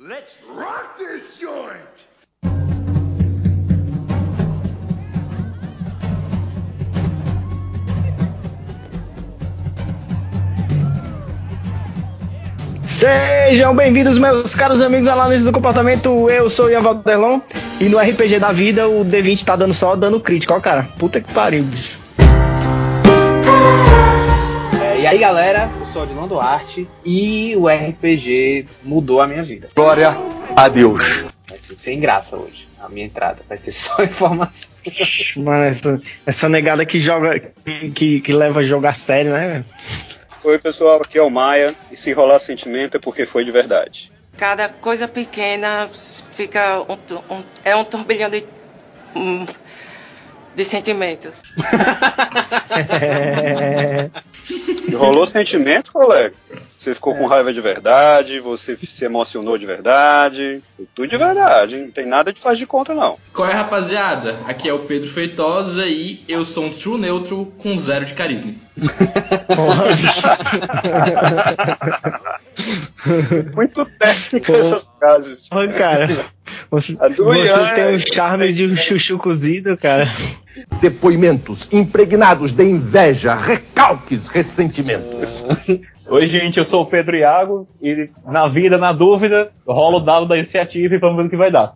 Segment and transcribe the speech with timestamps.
[0.00, 1.78] Let's rock this joint!
[12.88, 16.28] Sejam bem-vindos, meus caros amigos análises do comportamento.
[16.28, 17.40] Eu sou o Ian Valderlon
[17.80, 20.88] e no RPG da vida o D20 tá dando só dano crítico, ó, cara.
[20.98, 21.93] Puta que pariu, bicho.
[25.04, 29.68] E aí, galera, eu sou o Odilon Duarte e o RPG mudou a minha vida.
[29.76, 30.16] Glória
[30.56, 31.26] a Deus.
[31.46, 32.66] Vai ser sem graça hoje.
[32.80, 34.70] A minha entrada vai ser só informação.
[35.36, 37.38] Mano, essa, essa negada que joga,
[37.94, 39.64] que, que leva a sério, né, velho?
[40.42, 41.74] Oi, pessoal, aqui é o Maia.
[41.92, 44.10] E se rolar sentimento é porque foi de verdade.
[44.38, 48.42] Cada coisa pequena fica um, um- é um turbilhão de,
[49.14, 49.44] hum,
[50.54, 51.42] de sentimentos.
[54.82, 56.34] Se rolou sentimento, colega,
[56.76, 60.60] você ficou com raiva de verdade, você se emocionou de verdade,
[60.94, 61.84] tudo de verdade, hein?
[61.84, 63.16] não tem nada de faz de conta, não.
[63.32, 64.40] Qual é, rapaziada?
[64.44, 68.52] Aqui é o Pedro Feitosa e eu sou um true neutro com zero de carisma.
[73.54, 74.58] Muito técnica Pô.
[74.58, 75.48] essas frases.
[75.76, 76.08] Cara.
[76.74, 80.08] Você, você Ian tem é- um charme de um chuchu cozido, cara.
[80.80, 85.44] Depoimentos impregnados de inveja, recalques, ressentimentos.
[86.06, 90.26] Oi, gente, eu sou o Pedro Iago e na vida, na dúvida, rola o dado
[90.26, 91.72] da iniciativa e vamos ver o que vai dar.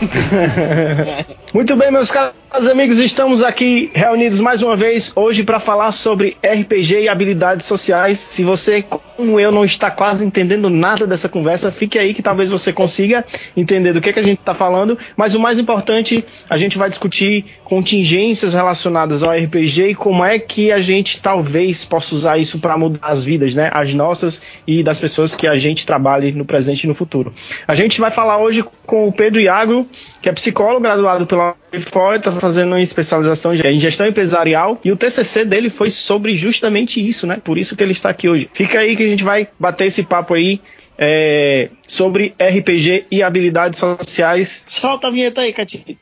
[1.52, 6.36] Muito bem, meus caros amigos, estamos aqui reunidos mais uma vez hoje para falar sobre
[6.42, 8.18] RPG e habilidades sociais.
[8.18, 12.50] Se você, como eu, não está quase entendendo nada dessa conversa, fique aí que talvez
[12.50, 13.24] você consiga
[13.56, 14.96] entender do que, que a gente está falando.
[15.16, 20.38] Mas o mais importante, a gente vai discutir contingências relacionadas ao RPG e como é
[20.38, 23.70] que a gente talvez possa usar isso para mudar as vidas, né?
[23.72, 27.32] As nossas e das pessoas que a gente trabalhe no presente e no futuro.
[27.66, 29.86] A gente vai falar hoje com o Pedro Iago,
[30.20, 34.96] que é psicólogo graduado pela UFOI, está fazendo uma especialização em gestão empresarial e o
[34.96, 37.40] TCC dele foi sobre justamente isso, né?
[37.42, 38.48] Por isso que ele está aqui hoje.
[38.52, 40.60] Fica aí que a gente vai bater esse papo aí
[41.00, 44.64] é, sobre RPG e habilidades sociais.
[44.68, 45.98] Solta a vinheta aí, Cati.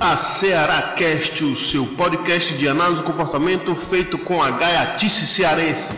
[0.00, 5.92] A Ceará Cast, o seu podcast de análise do comportamento feito com a gaiatice cearense.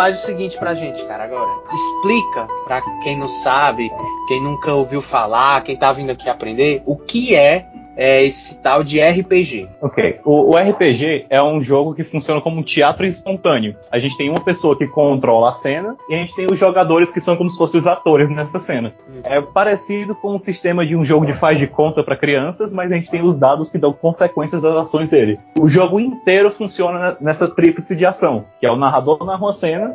[0.00, 1.50] Faz o seguinte pra gente, cara, agora.
[1.70, 3.92] Explica pra quem não sabe,
[4.28, 7.66] quem nunca ouviu falar, quem tá vindo aqui aprender, o que é,
[8.00, 9.68] é, esse tal de RPG.
[9.78, 13.76] Ok, o, o RPG é um jogo que funciona como um teatro espontâneo.
[13.92, 17.12] A gente tem uma pessoa que controla a cena e a gente tem os jogadores
[17.12, 18.94] que são como se fossem os atores nessa cena.
[19.24, 22.90] É parecido com o sistema de um jogo de faz de conta para crianças, mas
[22.90, 25.38] a gente tem os dados que dão consequências às ações dele.
[25.58, 29.94] O jogo inteiro funciona nessa tríplice de ação, que é o narrador narra uma cena,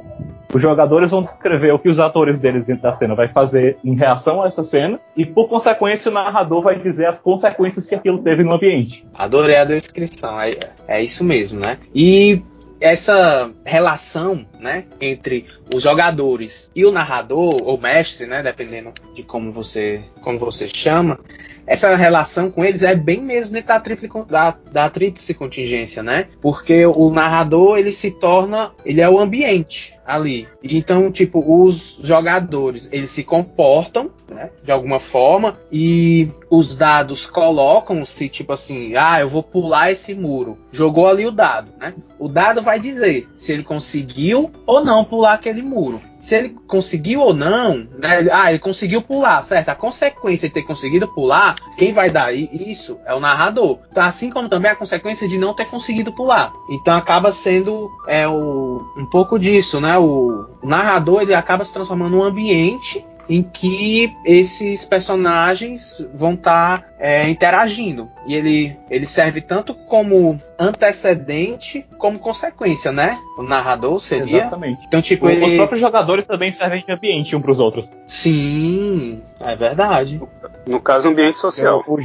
[0.55, 3.93] os jogadores vão descrever o que os atores deles dentro da cena vai fazer em
[3.93, 8.19] reação a essa cena, e por consequência o narrador vai dizer as consequências que aquilo
[8.19, 9.05] teve no ambiente.
[9.13, 10.51] Adorei a descrição, é,
[10.87, 11.77] é isso mesmo, né?
[11.93, 12.41] E
[12.79, 19.51] essa relação, né, entre os jogadores e o narrador ou mestre, né, dependendo de como
[19.51, 21.19] você como você chama,
[21.67, 26.27] essa relação com eles é bem mesmo dentro da tríplice, da, da tríplice contingência, né?
[26.39, 30.47] Porque o narrador ele se torna, ele é o ambiente ali.
[30.63, 38.29] Então, tipo, os jogadores eles se comportam, né, de alguma forma e os dados colocam-se
[38.29, 40.57] tipo assim, ah, eu vou pular esse muro.
[40.71, 41.93] Jogou ali o dado, né?
[42.19, 46.01] O dado vai dizer se ele conseguiu ou não pular aquele muro.
[46.19, 48.27] Se ele conseguiu ou não, né?
[48.31, 49.69] Ah, ele conseguiu pular, certo?
[49.69, 53.79] A consequência de ter conseguido pular, quem vai dar isso é o narrador.
[53.91, 56.51] Então, assim como também a consequência de não ter conseguido pular.
[56.69, 59.94] Então acaba sendo é, o, um pouco disso, né?
[59.97, 66.85] O, o narrador ele acaba se transformando num ambiente em que esses personagens vão estar
[67.27, 68.07] interagindo.
[68.27, 73.17] E ele, ele serve tanto como antecedente como consequência, né?
[73.37, 74.41] O narrador seria.
[74.41, 74.79] Exatamente.
[74.87, 75.43] Então, tipo, O- ele.
[75.43, 77.97] Os próprios jogadores também servem de ambiente um para os outros.
[78.07, 80.21] Sim, é verdade.
[80.67, 81.83] No caso, ambiente social.
[81.87, 81.99] O-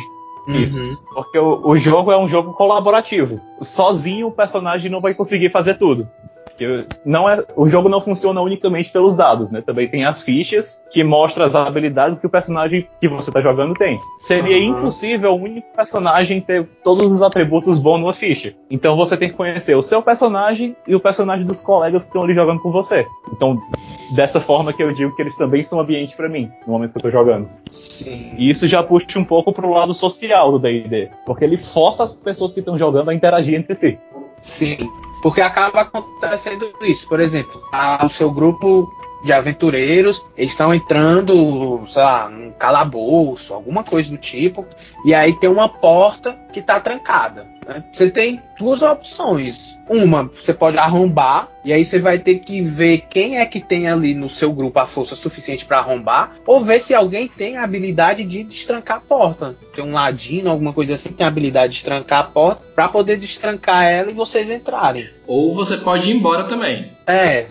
[0.49, 0.57] Uhum.
[0.57, 1.03] Isso.
[1.15, 3.39] Porque o, o jogo é um jogo colaborativo.
[3.61, 6.09] Sozinho o personagem não vai conseguir fazer tudo.
[6.61, 9.63] Que não é, o jogo não funciona unicamente pelos dados, né?
[9.63, 13.73] Também tem as fichas que mostram as habilidades que o personagem que você está jogando
[13.73, 13.99] tem.
[14.19, 14.79] Seria Uhum.
[14.79, 18.53] impossível o único personagem ter todos os atributos bons numa ficha.
[18.71, 22.23] Então você tem que conhecer o seu personagem e o personagem dos colegas que estão
[22.23, 23.07] ali jogando com você.
[23.33, 23.57] Então,
[24.15, 26.99] dessa forma que eu digo que eles também são ambiente para mim, no momento que
[26.99, 27.49] eu tô jogando.
[27.71, 28.35] Sim.
[28.37, 32.13] E isso já puxa um pouco pro lado social do D&D, porque ele força as
[32.13, 33.99] pessoas que estão jogando a interagir entre si.
[34.43, 34.77] Sim,
[35.23, 37.09] porque acaba acontecendo isso.
[37.09, 38.91] Por exemplo, a- o seu grupo
[39.23, 44.65] de aventureiros, estão entrando, sei lá, num calabouço, alguma coisa do tipo,
[45.05, 47.47] e aí tem uma porta que está trancada.
[47.67, 47.85] né?
[47.93, 49.79] Você tem duas opções.
[49.89, 53.89] Uma, você pode arrombar, e aí você vai ter que ver quem é que tem
[53.89, 57.65] ali no seu grupo a força suficiente para arrombar, ou ver se alguém tem a
[57.65, 59.57] habilidade de destrancar a porta.
[59.75, 63.17] Tem um ladino, alguma coisa assim, tem a habilidade de destrancar a porta, para poder
[63.17, 65.09] destrancar ela e vocês entrarem.
[65.27, 66.91] Ou você pode ir embora também.
[67.07, 67.47] É.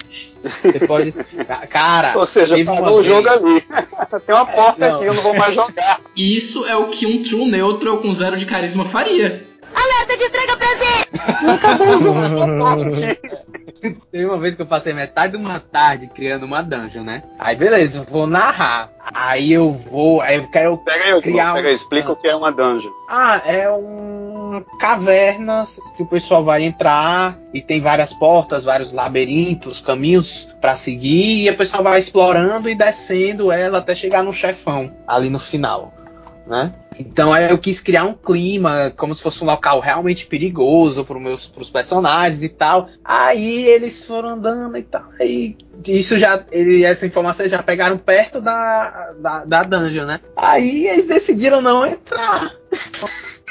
[0.64, 1.14] Você pode.
[1.70, 2.18] Cara.
[2.18, 3.62] Ou seja, uma parou o jogo ali.
[4.26, 4.96] Tem uma porta não.
[4.96, 6.00] aqui, eu não vou mais jogar.
[6.16, 9.48] Isso é o que um true neutral com zero de carisma faria.
[14.12, 17.24] Teve uma vez que eu passei metade de uma tarde criando uma dungeon, né?
[17.38, 18.90] Aí beleza, eu vou narrar.
[19.16, 20.22] Aí eu vou.
[20.22, 22.92] Aí eu quero Pega aí, criar pega aí, um- explica o que é uma dungeon.
[23.08, 25.64] Ah, é uma caverna
[25.96, 31.50] que o pessoal vai entrar e tem várias portas, vários labirintos, caminhos pra seguir e
[31.50, 35.94] o pessoal vai explorando e descendo ela até chegar no chefão ali no final,
[36.46, 36.74] né?
[37.00, 41.70] Então eu quis criar um clima como se fosse um local realmente perigoso para pros
[41.70, 42.90] personagens e tal.
[43.04, 45.06] Aí eles foram andando e tal.
[45.18, 45.56] Aí
[45.88, 50.20] isso já ele, essa informação já pegaram perto da, da da dungeon, né?
[50.36, 52.54] Aí eles decidiram não entrar.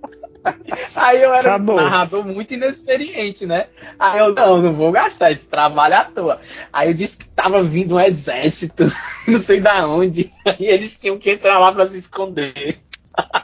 [0.95, 1.75] Aí eu era Acabou.
[1.75, 3.67] um narrador muito inexperiente, né?
[3.97, 6.39] Aí eu, não, não vou gastar esse trabalho à toa.
[6.71, 8.91] Aí eu disse que tava vindo um exército,
[9.27, 12.79] não sei da onde, e eles tinham que entrar lá pra se esconder.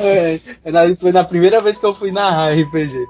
[0.00, 0.40] é,
[0.88, 3.06] isso foi na primeira vez que eu fui narrar RPG.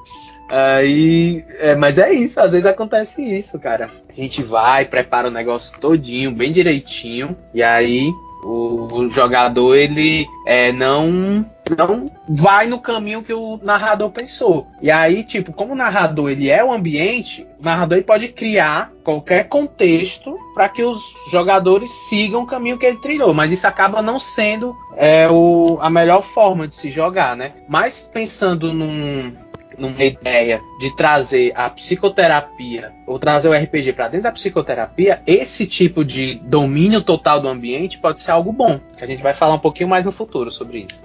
[0.48, 3.90] Aí, é, mas é isso, às vezes acontece isso, cara.
[4.08, 8.12] A gente vai, prepara o negócio todinho, bem direitinho, e aí
[8.44, 14.66] o, o jogador ele é, não não vai no caminho que o narrador pensou.
[14.80, 18.92] E aí, tipo, como o narrador ele é o ambiente, o narrador ele pode criar
[19.02, 24.02] qualquer contexto para que os jogadores sigam o caminho que ele trilhou, mas isso acaba
[24.02, 27.52] não sendo é, o, a melhor forma de se jogar, né?
[27.68, 29.32] Mas pensando num
[29.78, 35.66] numa ideia de trazer a psicoterapia ou trazer o RPG para dentro da psicoterapia, esse
[35.66, 38.80] tipo de domínio total do ambiente pode ser algo bom.
[38.96, 41.04] Que a gente vai falar um pouquinho mais no futuro sobre isso.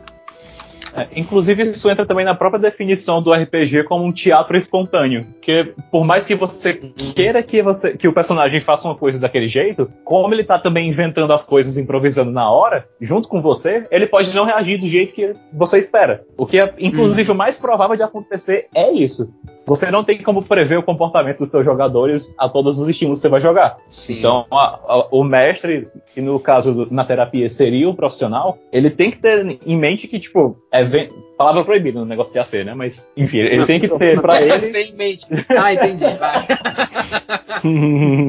[0.96, 5.26] É, inclusive, isso entra também na própria definição do RPG como um teatro espontâneo.
[5.42, 9.48] Que por mais que você queira que, você, que o personagem faça uma coisa daquele
[9.48, 14.08] jeito, como ele tá também inventando as coisas, improvisando na hora, junto com você, ele
[14.08, 16.24] pode não reagir do jeito que você espera.
[16.38, 19.34] O que é, inclusive, o mais provável de acontecer é isso.
[19.66, 23.24] Você não tem como prever o comportamento dos seus jogadores a todos os estímulos que
[23.24, 23.78] você vai jogar.
[23.90, 24.20] Sim.
[24.20, 29.12] Então, a- a- o mestre, que no caso na terapia seria o profissional, ele tem
[29.12, 30.84] que ter em mente que, tipo, é
[31.38, 32.74] palavra proibida no negócio de AC, né?
[32.76, 34.70] Mas, enfim, ele tem que ter pra ele.
[34.72, 35.26] Tem em mente.
[35.50, 36.04] Ah, entendi.
[36.16, 36.48] Vai.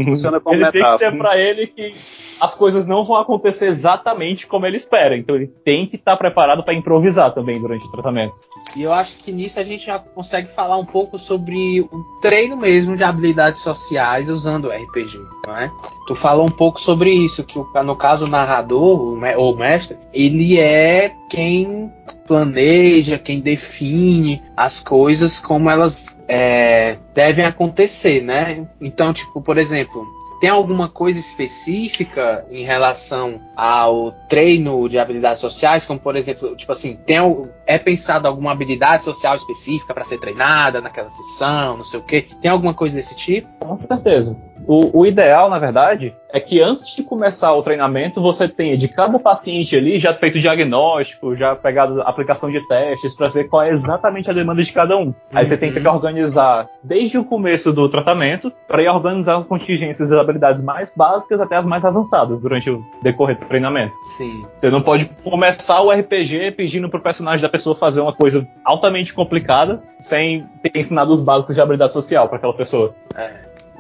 [0.05, 1.11] Funciona como Ele tem que metáfora.
[1.11, 1.93] ter pra ele que
[2.41, 5.17] as coisas não vão acontecer exatamente como ele espera.
[5.17, 8.35] Então ele tem que estar preparado pra improvisar também durante o tratamento.
[8.77, 12.57] E eu acho que nisso a gente já consegue falar um pouco sobre o treino
[12.57, 15.71] mesmo de habilidades sociais usando o RPG, não é?
[16.07, 19.00] Tu falou um pouco sobre isso, que no caso o narrador,
[19.37, 21.91] ou o mestre, ele é quem
[22.27, 28.67] planeja, quem define as coisas como elas é, devem acontecer, né?
[28.81, 30.07] Então, tipo, por exemplo,
[30.43, 36.73] tem alguma coisa específica em relação ao treino de habilidades sociais, como por exemplo, tipo
[36.73, 37.19] assim, tem
[37.65, 42.27] é pensado alguma habilidade social específica para ser treinada naquela sessão, não sei o quê?
[42.41, 43.49] Tem alguma coisa desse tipo?
[43.65, 44.37] Com certeza.
[44.66, 48.88] O, o ideal, na verdade, é que antes de começar o treinamento, você tenha de
[48.88, 53.62] cada paciente ali já feito diagnóstico, já pegado a aplicação de testes para ver qual
[53.62, 55.12] é exatamente a demanda de cada um.
[55.33, 60.09] Aí você tem que organizar desde o começo do tratamento para ir organizar as contingências
[60.09, 63.92] das habilidades mais básicas até as mais avançadas durante o decorrer do treinamento.
[64.16, 64.45] Sim.
[64.57, 69.12] Você não pode começar o RPG pedindo pro personagem da pessoa fazer uma coisa altamente
[69.12, 72.95] complicada sem ter ensinado os básicos de habilidade social para aquela pessoa.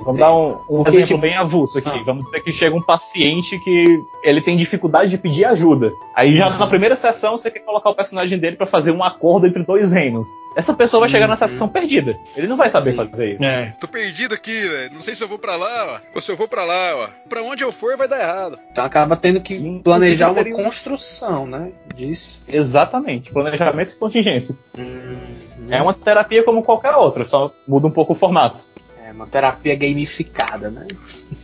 [0.04, 1.88] Vamos dar um, um exemplo tipo, bem avulso aqui.
[1.88, 2.02] ah.
[2.04, 3.84] Vamos dizer que chega um paciente que
[4.24, 5.92] ele tem dificuldade de pedir ajuda.
[6.14, 6.58] Aí já Uhum.
[6.58, 9.92] na primeira sessão você quer colocar o personagem dele pra fazer um acordo entre dois
[9.92, 10.28] reinos.
[10.56, 11.38] Essa pessoa vai chegar na Uhum.
[11.38, 12.18] sessão perdida.
[12.36, 12.96] Ele não vai saber Sim.
[12.96, 13.44] fazer isso.
[13.44, 13.74] É.
[13.80, 14.92] Tô perdido aqui, velho.
[14.94, 16.16] Não sei se eu vou pra lá, ó.
[16.16, 17.08] Ou se eu vou pra lá, ó.
[17.28, 18.58] Pra onde eu for vai dar errado.
[18.70, 21.70] Então acaba tendo que Sim, planejar uma seria um- construção, né?
[21.94, 22.40] Disso.
[22.48, 23.30] Exatamente.
[23.32, 24.66] Planejamento e contingências.
[24.78, 28.64] Hum, É uma terapia como qualquer outra, só muda um pouco o formato.
[29.12, 30.86] É uma terapia gamificada, né?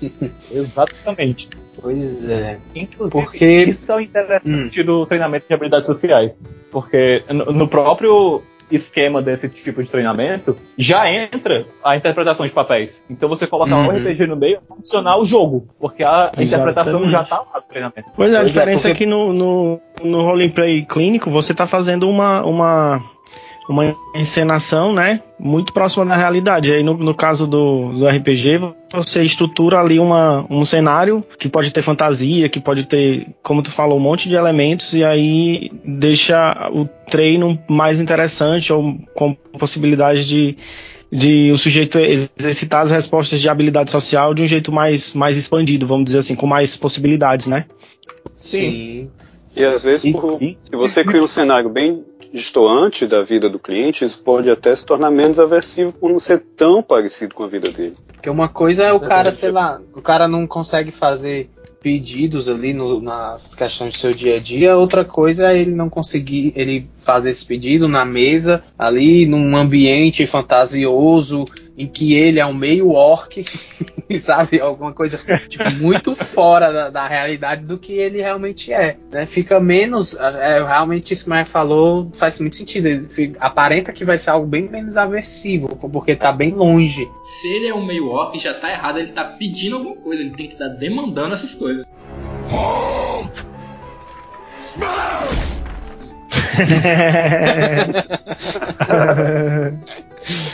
[0.50, 1.48] Exatamente.
[1.80, 2.58] Pois é.
[2.74, 6.44] Inclusive, Porque- isso é o interessante do treinamento de habilidades sociais.
[6.70, 13.02] Porque no próprio esquema desse tipo de treinamento, já entra a interpretação de papéis.
[13.08, 13.86] Então você colocar Uhum.
[13.86, 17.10] um RPG no meio é funcionar o jogo, porque a interpretação Exatamente.
[17.12, 18.10] já tá lá no treinamento.
[18.14, 21.52] Pois é, a Pois é, diferença é, porque- que no, no, no roleplay clínico você
[21.52, 23.02] está fazendo uma, uma,
[23.68, 25.22] uma encenação, né?
[25.38, 26.72] Muito próxima da realidade.
[26.72, 28.60] Aí no, no caso do, do RPG,
[28.92, 33.70] você estrutura ali uma, um cenário que pode ter fantasia, que pode ter, como tu
[33.70, 40.26] falou, um monte de elementos, e aí deixa o treino mais interessante ou com possibilidade
[40.26, 40.56] de.
[41.10, 45.86] De o sujeito exercitar as respostas de habilidade social de um jeito mais, mais expandido,
[45.86, 47.64] vamos dizer assim, com mais possibilidades, né?
[48.36, 49.08] Sim.
[49.56, 54.04] E às vezes, por- se você cria um cenário bem distoante da vida do cliente,
[54.04, 57.70] isso pode até se tornar menos aversivo por não ser tão parecido com a vida
[57.70, 57.94] dele.
[58.12, 62.72] Porque uma coisa é o cara, sei lá, o cara não consegue fazer pedidos ali
[62.74, 66.90] no- nas questões do seu dia a dia, outra coisa é ele não conseguir ele
[66.96, 71.44] fazer esse pedido na mesa, ali num ambiente fantasioso,
[71.78, 73.44] em que ele é um meio orc,
[74.18, 74.60] sabe?
[74.60, 78.96] Alguma coisa tipo, muito fora da, da realidade do que ele realmente é.
[79.12, 79.24] Né?
[79.26, 80.16] Fica menos.
[80.16, 82.86] É, realmente isso que o Maia falou faz muito sentido.
[82.86, 87.08] Ele fica- aparenta que vai ser algo bem menos aversivo, porque tá bem longe.
[87.40, 90.34] Se ele é um meio orc, já tá errado, ele tá pedindo alguma coisa, ele
[90.34, 91.86] tem que estar demandando essas coisas.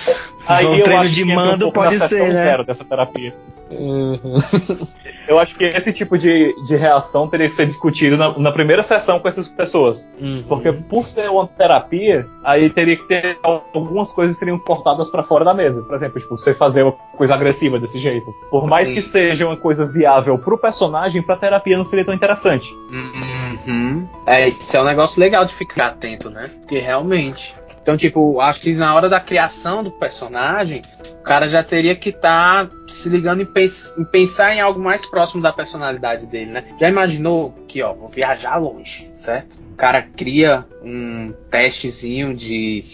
[0.45, 2.45] Se for um treino de mando, pouco pode ser, sessão né?
[2.45, 3.35] zero dessa terapia.
[5.27, 8.83] Eu acho que esse tipo de, de reação teria que ser discutido na, na primeira
[8.83, 10.13] sessão com essas pessoas.
[10.21, 10.45] Uhum.
[10.47, 15.23] Porque por ser uma terapia, aí teria que ter algumas coisas que seriam cortadas pra
[15.23, 15.81] fora da mesa.
[15.83, 18.27] Por exemplo, tipo, você fazer uma coisa agressiva desse jeito.
[18.51, 18.95] Por mais Sim.
[18.95, 22.71] que seja uma coisa viável pro personagem, pra terapia não seria tão interessante.
[22.91, 24.07] Uhum.
[24.27, 26.51] É, isso é um negócio legal de ficar atento, né?
[26.61, 27.55] Porque realmente.
[27.85, 30.83] Então, tipo, acho que na hora da criação do personagem,
[31.21, 35.05] o cara já teria que estar se ligando em, pens- em pensar em algo mais
[35.05, 36.65] próximo da personalidade dele, né?
[36.81, 39.59] Já imaginou que, ó, vou viajar longe, certo?
[39.71, 42.85] O cara cria um testezinho de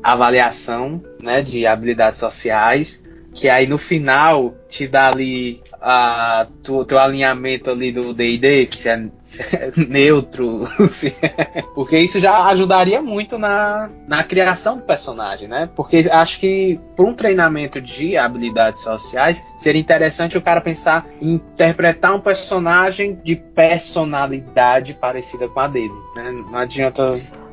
[0.00, 3.02] avaliação, né, de habilidades sociais,
[3.36, 8.88] que aí no final te dá ali a tu, teu alinhamento ali do D&D, se
[8.88, 14.82] é, se é neutro, se é- porque isso já ajudaria muito na, na criação do
[14.82, 15.68] personagem, né?
[15.76, 21.34] Porque acho que para um treinamento de habilidades sociais seria interessante o cara pensar em
[21.34, 26.32] interpretar um personagem de personalidade parecida com a dele, né?
[26.50, 27.12] Não adianta,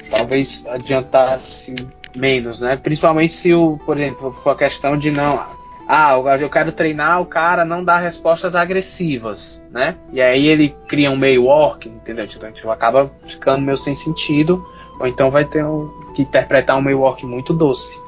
[0.09, 1.75] talvez adiantasse
[2.15, 2.77] menos, né?
[2.77, 7.25] Principalmente se o, por exemplo, for a questão de não ah, eu quero treinar o
[7.25, 9.95] cara a não dar respostas agressivas, né?
[10.11, 12.25] E aí ele cria um meio orc, entendeu?
[12.25, 14.65] Então tipo, acaba ficando meio sem sentido,
[14.99, 17.99] ou então vai ter um- que interpretar um meio orc muito doce.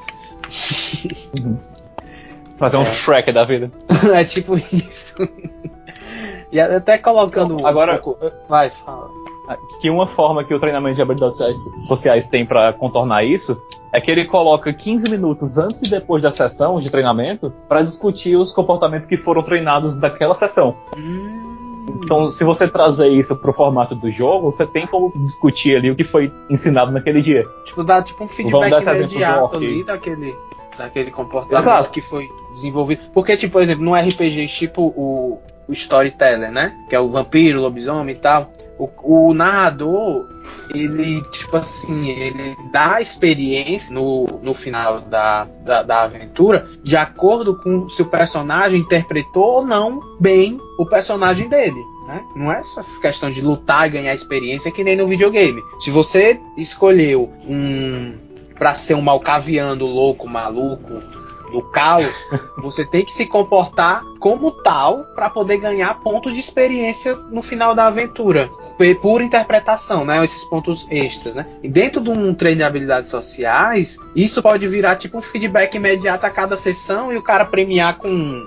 [2.56, 2.92] Fazer um É.
[2.94, 3.70] Shrek da vida.
[4.14, 5.16] é tipo isso.
[6.50, 7.60] e até colocando.
[7.62, 9.10] um Agora- pouco- Vai, fala.
[9.80, 13.60] Que uma forma que o treinamento de habilidades sociais, sociais tem pra contornar isso
[13.92, 18.36] é que ele coloca 15 minutos antes e depois da sessão de treinamento pra discutir
[18.36, 20.76] os comportamentos que foram treinados daquela sessão.
[22.02, 25.96] Então, se você trazer isso pro formato do jogo, você tem como discutir ali o
[25.96, 27.44] que foi ensinado naquele dia.
[27.64, 30.36] Tipo, dá tipo um feedback imediato ali daquele,
[30.76, 31.90] daquele comportamento Exato.
[31.90, 33.02] que foi desenvolvido.
[33.14, 36.76] Porque, tipo, por exemplo, no RPG, tipo o, o Storyteller, né?
[36.88, 38.50] Que é o vampiro, o lobisomem e tal.
[38.78, 40.26] O, o narrador,
[40.74, 47.56] ele, tipo assim, ele dá experiência no, no final da, da, da aventura de acordo
[47.56, 51.82] com se o personagem interpretou ou não bem o personagem dele.
[52.06, 52.24] Né?
[52.36, 55.60] Não é só essa questão de lutar e ganhar experiência que nem no videogame.
[55.80, 58.14] Se você escolheu um
[58.58, 61.02] para ser um malcaviano louco, maluco,
[61.50, 62.14] do caos,
[62.58, 67.74] você tem que se comportar como tal para poder ganhar pontos de experiência no final
[67.74, 68.50] da aventura.
[69.00, 70.22] Por interpretação, né?
[70.24, 71.46] Esses pontos extras, né?
[71.62, 76.26] E dentro de um treino de habilidades sociais, isso pode virar tipo um feedback imediato
[76.26, 78.46] a cada sessão e o cara premiar com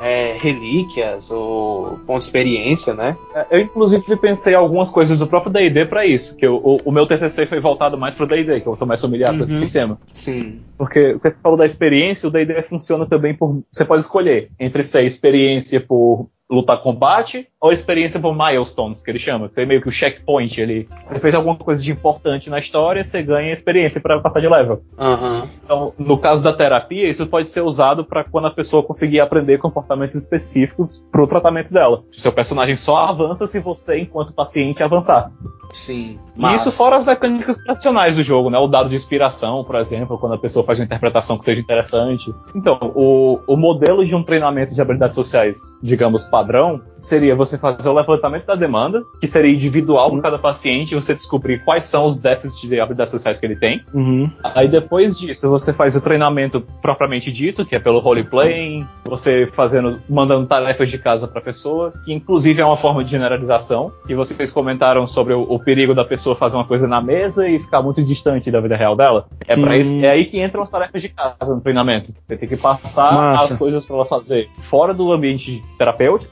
[0.00, 3.16] é, relíquias ou ponto de experiência, né?
[3.34, 6.92] É, Eu, inclusive, pensei algumas coisas do próprio D&D pra isso, que o, o- o
[6.92, 9.60] meu TCC foi voltado mais pro D&D, que eu sou mais familiar com esse Uhum.
[9.60, 9.98] sistema.
[10.12, 10.60] Sim.
[10.76, 13.62] Porque você falou da experiência, o D&D funciona também por...
[13.72, 19.18] Você pode escolher entre ser experiência por lutar combate ou experiência por milestones, que ele
[19.18, 19.48] chama.
[19.48, 20.88] Que você é meio que o checkpoint ali.
[21.08, 24.82] Você fez alguma coisa de importante na história, você ganha experiência pra passar de level.
[24.98, 25.48] Aham.
[25.64, 29.58] Então, no caso da terapia, isso pode ser usado para quando a pessoa conseguir aprender
[29.58, 32.04] comportamentos específicos para o tratamento dela.
[32.16, 35.32] O seu personagem só avança se você, enquanto paciente, avançar.
[35.74, 36.18] Sim.
[36.36, 38.58] E isso fora as mecânicas tradicionais do jogo, né?
[38.58, 42.32] O dado de inspiração, por exemplo, quando a pessoa faz uma interpretação que seja interessante.
[42.54, 47.88] Então, o, o modelo de um treinamento de habilidades sociais, digamos, padrão, seria você fazer
[47.88, 52.20] o levantamento da demanda, que seria individual para cada paciente, você descobrir quais são os
[52.20, 53.82] déficits de habilidades sociais que ele tem.
[53.94, 54.30] Uhum.
[54.44, 59.98] Aí depois disso, você faz o treinamento propriamente dito, que é pelo roleplaying, você fazendo,
[60.08, 64.14] mandando tarefas de casa para a pessoa, que inclusive é uma forma de generalização, que
[64.14, 67.80] vocês comentaram sobre o, o perigo da pessoa fazer uma coisa na mesa e ficar
[67.80, 69.26] muito distante da vida real dela.
[69.46, 69.74] É, pra Hum.
[69.74, 72.12] isso, é aí que entram as tarefas de casa no treinamento.
[72.12, 73.52] Você tem que passar Massa.
[73.54, 76.25] as coisas para ela fazer fora do ambiente terapêutico,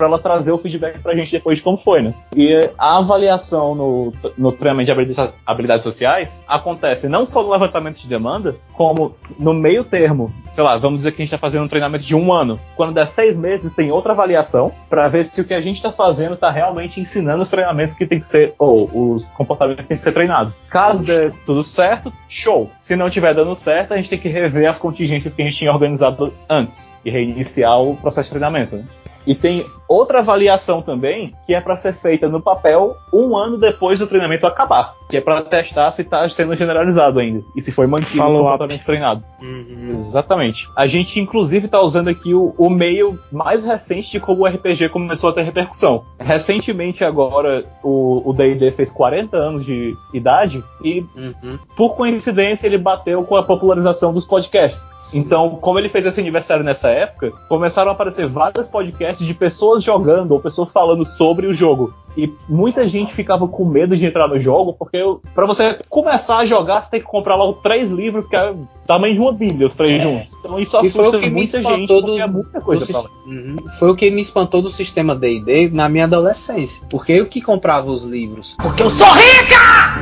[0.00, 2.14] para ela trazer o feedback pra gente depois de como foi, né?
[2.34, 8.08] E a avaliação no, no treinamento de habilidades, sociais acontece não só no levantamento de
[8.08, 10.32] demanda, como no meio termo.
[10.52, 12.58] Sei lá, vamos dizer que a gente tá fazendo um treinamento de um ano.
[12.76, 15.92] Quando der seis meses, tem outra avaliação para ver se o que a gente tá
[15.92, 19.98] fazendo tá realmente ensinando os treinamentos que tem que ser, ou os comportamentos que tem
[19.98, 20.54] que ser treinados.
[20.70, 22.70] Caso dê tudo certo, show.
[22.80, 25.58] Se não tiver dando certo, a gente tem que rever as contingências que a gente
[25.58, 28.76] tinha organizado antes e reiniciar o processo de treinamento.
[28.76, 28.84] Né?
[29.26, 33.98] E tem outra avaliação também, que é para ser feita no papel um ano depois
[33.98, 37.86] do treinamento acabar, que é para testar se está sendo generalizado ainda e se foi
[37.86, 39.28] mantido os comportamentos treinados.
[39.42, 39.90] Uhum.
[39.94, 40.66] Exatamente.
[40.76, 44.88] A gente, inclusive, está usando aqui o, o meio mais recente de como o RPG
[44.88, 46.04] começou a ter repercussão.
[46.18, 51.58] Recentemente, agora, o o D&D fez 40 anos de idade e, Uhum.
[51.76, 54.90] por coincidência, ele bateu com a popularização dos podcasts.
[55.12, 59.82] Então, como ele fez esse aniversário nessa época, começaram a aparecer vários podcasts de pessoas
[59.82, 61.92] jogando ou pessoas falando sobre o jogo.
[62.16, 64.98] E muita gente ficava com medo de entrar no jogo, porque
[65.34, 68.66] para você começar a jogar, você tem que comprar logo três livros, que é o
[68.86, 70.02] tamanho de uma bíblia, os três É.
[70.02, 70.34] juntos.
[70.40, 72.84] Então isso foi o assusta que me muita gente, espantou porque do- é muita coisa
[72.86, 73.56] do pra Uhum.
[73.78, 76.84] Foi o que me espantou do sistema D&D na minha adolescência.
[76.90, 78.56] Porque eu que comprava os livros.
[78.60, 80.00] Porque eu sou rica!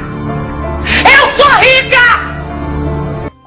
[1.04, 2.07] Eu sou rica!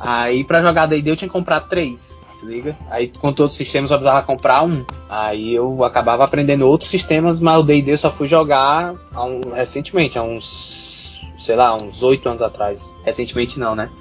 [0.04, 2.20] Aí pra jogar D&D eu tinha que comprar três.
[2.34, 2.76] Se liga?
[2.90, 4.84] Aí com todos os sistemas eu precisava comprar um.
[5.08, 10.18] Aí eu acabava aprendendo outros sistemas, mas o D&D eu só fui jogar um- recentemente,
[10.18, 12.92] há uns, sei lá, uns oito anos atrás.
[13.04, 13.90] Recentemente não, né?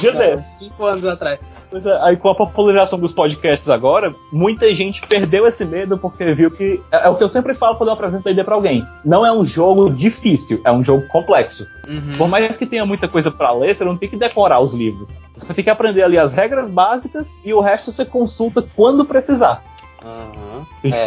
[0.00, 0.58] Desse.
[0.58, 1.40] Cinco anos atrás.
[1.72, 6.34] Pois é, aí com a popularização dos podcasts agora, muita gente perdeu esse medo porque
[6.34, 6.82] viu que.
[6.92, 8.86] É, é o que eu sempre falo quando eu apresento a ideia pra alguém.
[9.02, 11.66] Não é um jogo difícil, é um jogo complexo.
[11.88, 12.18] Uhum.
[12.18, 15.22] Por mais que tenha muita coisa pra ler, você não tem que decorar os livros.
[15.34, 19.64] Você tem que aprender ali as regras básicas e o resto você consulta quando precisar.
[20.04, 20.66] Aham.
[20.84, 21.06] E, É.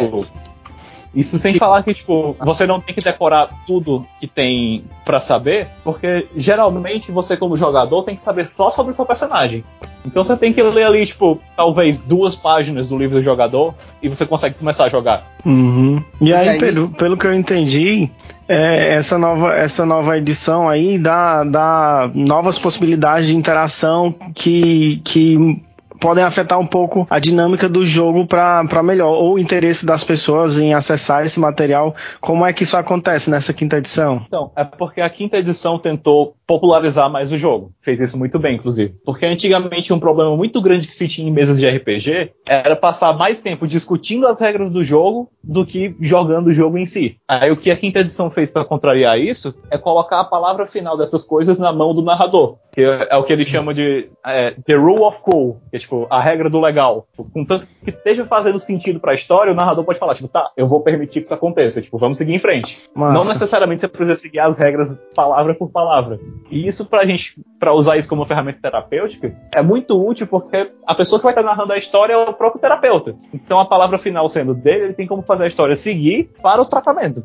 [1.16, 5.20] tipo, Isso sem falar que, tipo, você não tem que decorar tudo que tem pra
[5.20, 9.64] saber, porque geralmente você, como jogador, tem que saber só sobre o seu personagem.
[10.04, 14.08] Então você tem que ler ali, tipo, talvez duas páginas do livro do jogador e
[14.08, 15.26] você consegue começar a jogar.
[15.44, 16.02] Uhum.
[16.20, 18.08] E aí, É pelo, pelo que eu entendi,
[18.48, 25.60] é, essa, nova, essa nova edição aí dá, dá novas possibilidades de interação que, que
[25.98, 30.58] podem afetar um pouco a dinâmica do jogo para melhor, ou o interesse das pessoas
[30.58, 31.94] em acessar esse material.
[32.20, 34.22] Como é que isso acontece nessa quinta edição?
[34.26, 37.72] Então, é porque a quinta edição tentou popularizar mais o jogo.
[37.80, 38.94] Fez isso muito bem, inclusive.
[39.04, 43.16] Porque antigamente um problema muito grande que se tinha em mesas de RPG era passar
[43.16, 47.16] mais tempo discutindo as regras do jogo do que jogando o jogo em si.
[47.26, 50.96] Aí o que a quinta edição fez para contrariar isso é colocar a palavra final
[50.96, 52.58] dessas coisas na mão do narrador.
[52.72, 56.06] Que é o que ele chama de é, The Rule of Cool, que é tipo
[56.10, 57.06] a regra do legal.
[57.32, 60.80] Contanto que esteja fazendo sentido pra história, o narrador pode falar, tipo, tá, eu vou
[60.80, 61.80] permitir que isso aconteça.
[61.80, 62.78] Tipo, vamos seguir em frente.
[62.94, 63.14] Massa.
[63.14, 66.20] Não necessariamente você precisa seguir as regras palavra por palavra.
[66.50, 70.94] E isso pra gente, pra usar isso como ferramenta terapêutica, é muito útil porque a
[70.94, 73.16] pessoa que vai estar narrando a história é o próprio terapeuta.
[73.34, 76.64] Então a palavra final sendo dele, ele tem como fazer a história seguir para o
[76.64, 77.24] tratamento.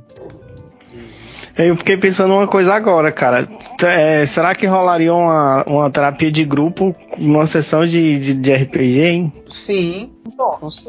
[1.58, 3.48] Eu fiquei pensando uma coisa agora, cara.
[3.84, 9.02] É, será que rolaria uma, uma terapia de grupo numa sessão de, de, de RPG,
[9.02, 9.34] hein?
[9.50, 10.12] Sim.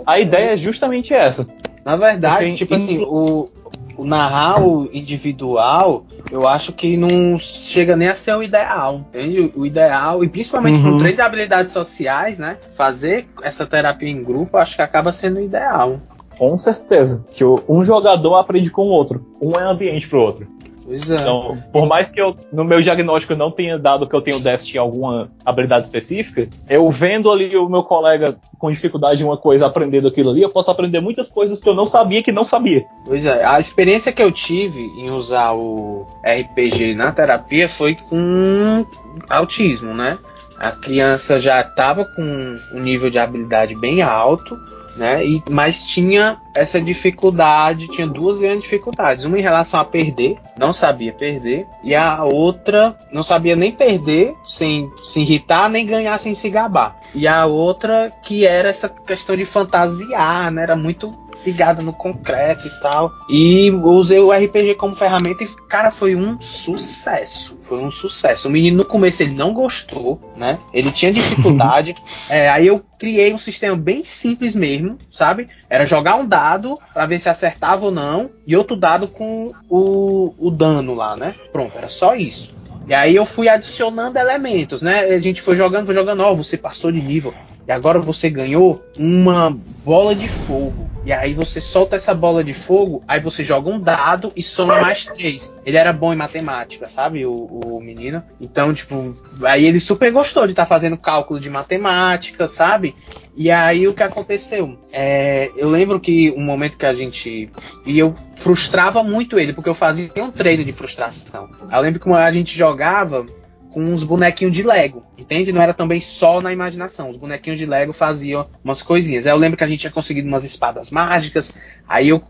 [0.06, 1.46] A ideia é justamente essa.
[1.84, 3.48] Na verdade, Porque, tipo assim, o,
[3.96, 9.52] o narrar o individual, eu acho que não chega nem a ser o ideal, entende?
[9.54, 10.92] O ideal, e principalmente Uhum.
[10.92, 12.56] com treino de habilidades sociais, né?
[12.76, 16.00] Fazer essa terapia em grupo, acho que acaba sendo o ideal.
[16.38, 17.24] Com certeza.
[17.30, 19.24] Que o- um jogador aprende com o outro.
[19.40, 20.46] Um é ambiente pro outro.
[20.92, 21.14] Pois é.
[21.14, 24.74] Então, por mais que eu, no meu diagnóstico, não tenha dado que eu tenho déficit
[24.74, 29.64] em alguma habilidade específica, eu vendo ali o meu colega com dificuldade em uma coisa
[29.64, 32.84] aprendendo aquilo ali, eu posso aprender muitas coisas que eu não sabia que não sabia.
[33.06, 38.84] Pois é, a experiência que eu tive em usar o RPG na terapia foi com
[39.30, 40.18] autismo, né?
[40.58, 44.58] A criança já estava com um nível de habilidade bem alto,
[45.02, 45.26] né?
[45.26, 49.24] E, mas tinha essa dificuldade, tinha duas grandes dificuldades.
[49.24, 54.36] Uma em relação a perder, não sabia perder, e a outra não sabia nem perder
[54.46, 57.00] sem se irritar, nem ganhar sem se gabar.
[57.12, 60.62] E a outra que era essa questão de fantasiar, né?
[60.62, 61.10] Era muito
[61.44, 63.12] ligada no concreto e tal.
[63.28, 67.56] E usei o RPG como ferramenta e, cara, foi um sucesso.
[67.62, 68.48] Foi um sucesso.
[68.48, 70.58] O menino no começo ele não gostou, né?
[70.72, 71.94] Ele tinha dificuldade.
[72.28, 75.48] É, aí eu criei um sistema bem simples mesmo, sabe?
[75.68, 80.34] Era jogar um dado pra ver se acertava ou não, e outro dado com o,
[80.38, 81.34] o dano lá, né?
[81.52, 82.54] Pronto, era só isso.
[82.86, 85.00] E aí eu fui adicionando elementos, né?
[85.04, 87.32] A gente foi jogando, foi jogando, ó, você passou de nível.
[87.66, 90.90] E agora você ganhou uma bola de fogo.
[91.04, 94.80] E aí você solta essa bola de fogo, aí você joga um dado e soma
[94.80, 95.52] mais três.
[95.66, 97.26] Ele era bom em matemática, sabe?
[97.26, 98.22] O, o menino.
[98.40, 102.94] Então, tipo, aí ele super gostou de estar fazendo cálculo de matemática, sabe?
[103.36, 104.78] E aí o que aconteceu?
[104.92, 107.50] É, eu lembro que um momento que a gente.
[107.84, 111.50] E eu frustrava muito ele, porque eu fazia um treino de frustração.
[111.70, 113.26] Eu lembro que a gente jogava
[113.72, 115.52] com uns bonequinhos de Lego, entende?
[115.52, 117.08] Não era também só na imaginação.
[117.08, 119.26] Os bonequinhos de Lego faziam umas coisinhas.
[119.26, 121.54] Eu lembro que a gente tinha conseguido umas espadas mágicas.
[121.88, 122.22] Aí eu,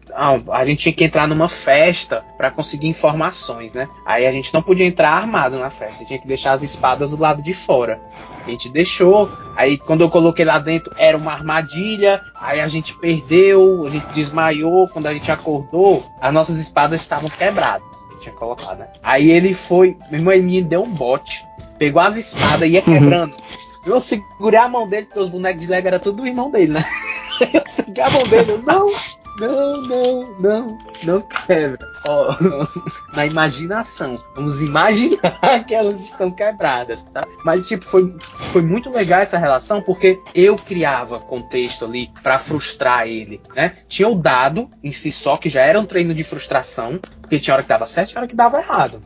[0.51, 3.89] a gente tinha que entrar numa festa para conseguir informações, né?
[4.07, 7.21] Aí a gente não podia entrar armado na festa, tinha que deixar as espadas do
[7.21, 8.01] lado de fora.
[8.45, 9.31] A gente deixou.
[9.57, 12.21] Aí quando eu coloquei lá dentro era uma armadilha.
[12.35, 14.89] Aí a gente perdeu, a gente desmaiou.
[14.89, 18.09] Quando a gente acordou, as nossas espadas estavam quebradas.
[18.21, 18.89] Tinha colocado, né?
[19.03, 21.32] Aí ele foi, meu irmão, ele me deu um bote,
[21.83, 23.35] pegou as espadas e ia quebrando.
[23.85, 26.75] Eu segurei a mão dele, porque os bonecos de Lego era tudo do irmão dele,
[26.75, 26.85] né?
[27.53, 28.92] Eu segurei a mão dele, eu, não,
[29.40, 31.85] não, não, não, não quebra.
[32.07, 32.33] Ó,
[33.12, 34.16] na imaginação.
[34.37, 37.23] Vamos imaginar que elas estão quebradas, tá?
[37.45, 38.14] Mas, tipo, foi,
[38.53, 43.79] foi muito legal essa relação porque eu criava contexto ali pra frustrar ele, né?
[43.88, 47.55] Tinha o dado em si só, que já era um treino de frustração, porque tinha
[47.55, 49.03] hora que dava certo e hora que dava errado.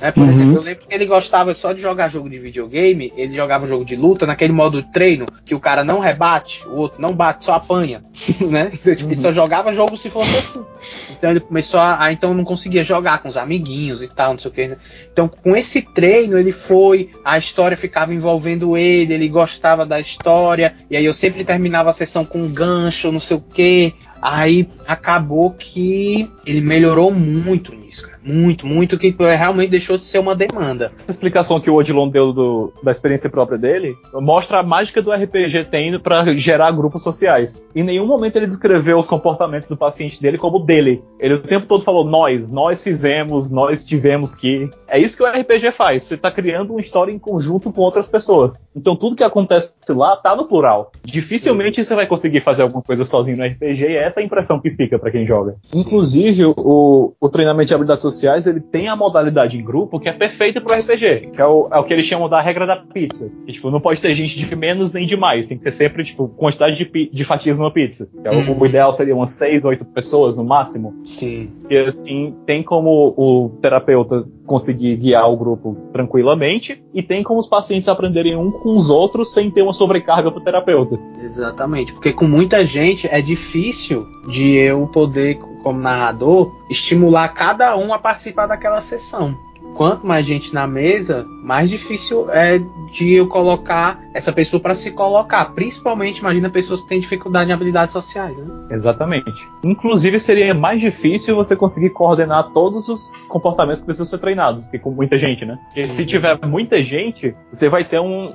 [0.00, 0.12] Né?
[0.12, 0.30] Por Uhum.
[0.30, 3.84] exemplo, eu lembro que ele gostava só de jogar jogo de videogame, ele jogava jogo
[3.84, 7.44] de luta naquele modo de treino que o cara não rebate, o outro não bate,
[7.44, 8.02] só apanha,
[8.50, 8.70] né?
[8.74, 10.64] Então, tipo, ele só jogava jogo se fosse assim.
[11.10, 14.38] Então ele começou a, a- então não conseguia jogar com os amiguinhos e tal, não
[14.38, 14.68] sei o que.
[14.68, 14.76] né?
[15.12, 20.74] Então com esse treino ele foi, a história ficava envolvendo ele, ele gostava da história,
[20.90, 23.94] e aí eu sempre terminava a sessão com um gancho, não sei o que.
[24.20, 28.15] Aí acabou que ele melhorou muito nisso, cara.
[28.26, 30.92] Muito, muito, que realmente deixou de ser uma demanda.
[30.98, 35.12] Essa explicação que o Odilon deu do- da experiência própria dele mostra a mágica do
[35.12, 37.64] RPG tendo para gerar grupos sociais.
[37.74, 41.02] Em nenhum momento ele descreveu os comportamentos do paciente dele como dele.
[41.20, 44.68] Ele o tempo todo falou nós, nós fizemos, nós tivemos que.
[44.88, 46.02] É isso que o RPG faz.
[46.04, 48.66] Você tá criando uma história em conjunto com outras pessoas.
[48.74, 50.90] Então tudo que acontece lá tá no plural.
[51.04, 54.58] Dificilmente você vai conseguir fazer alguma coisa sozinho no RPG e é essa a impressão
[54.60, 55.54] que fica para quem joga.
[55.74, 60.12] Inclusive, o, o treinamento de habilidades sociais ele tem a modalidade em grupo que é
[60.12, 63.30] perfeita pro RPG, que é o, é o que eles chamam da regra da pizza.
[63.46, 66.02] Que, tipo, não pode ter gente de menos nem de mais, tem que ser sempre
[66.04, 68.08] tipo quantidade de, de fatias numa pizza.
[68.22, 68.60] Que é o- Uhum.
[68.60, 70.94] O, ideal seria umas 6, 8 pessoas no máximo.
[71.04, 71.50] Sim.
[71.70, 77.46] E assim, tem como o terapeuta conseguir guiar o grupo tranquilamente e tem como os
[77.46, 80.98] pacientes aprenderem um com os outros sem ter uma sobrecarga pro terapeuta.
[81.20, 87.92] Exatamente, porque com muita gente é difícil de eu poder, como narrador, estimular cada um
[87.92, 89.36] a participar daquela sessão.
[89.76, 92.58] Quanto mais gente na mesa, mais difícil é
[92.90, 95.44] de eu colocar essa pessoa para se colocar.
[95.54, 98.34] Principalmente, imagina pessoas que têm dificuldade em habilidades sociais.
[98.36, 98.44] Né?
[98.70, 99.30] Exatamente.
[99.62, 104.78] Inclusive, seria mais difícil você conseguir coordenar todos os comportamentos que precisam ser treinados, que
[104.78, 105.58] com muita gente, né?
[105.66, 108.32] Porque se tiver muita gente, você vai ter um-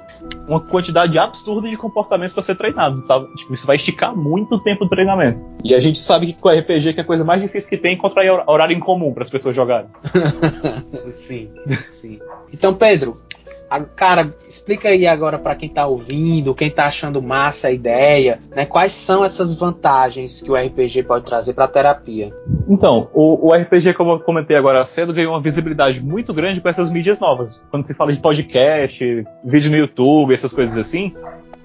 [0.48, 3.26] uma quantidade absurda de comportamentos para ser treinados, sabe?
[3.36, 5.44] Tipo, isso vai esticar muito o tempo do treinamento.
[5.64, 7.92] E a gente sabe que com o RPG que a coisa mais difícil que tem
[7.92, 9.90] é encontrar hor- horário em comum para as pessoas jogarem.
[11.12, 11.31] sim,
[11.90, 12.20] sim.
[12.54, 13.22] Então, Pedro,
[13.70, 18.40] A- Cara, explica aí agora pra quem tá ouvindo, quem tá achando massa a ideia,
[18.54, 18.66] né?
[18.66, 22.34] Quais são essas vantagens que o RPG pode trazer pra terapia?
[22.68, 26.68] Então, o, o RPG, como eu comentei agora cedo, ganhou uma visibilidade muito grande com
[26.68, 27.66] essas mídias novas.
[27.72, 31.16] Quando se fala de podcast, vídeo no YouTube, essas coisas assim,